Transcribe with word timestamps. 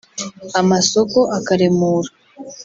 amasoko 0.59 1.19
akaremura 1.37 2.09